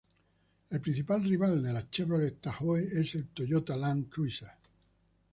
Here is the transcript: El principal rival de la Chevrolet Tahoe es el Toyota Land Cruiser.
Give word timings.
El 0.75 0.79
principal 0.85 1.23
rival 1.25 1.61
de 1.65 1.73
la 1.73 1.87
Chevrolet 1.87 2.39
Tahoe 2.41 2.77
es 3.01 3.13
el 3.13 3.27
Toyota 3.27 3.77
Land 3.77 4.09
Cruiser. 4.09 4.49